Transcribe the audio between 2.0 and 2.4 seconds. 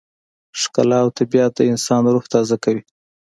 روح